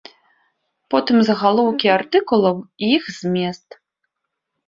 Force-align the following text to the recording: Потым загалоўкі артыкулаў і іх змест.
Потым 0.93 1.17
загалоўкі 1.27 1.87
артыкулаў 1.97 2.55
і 2.87 2.91
іх 2.97 3.03
змест. 3.19 3.67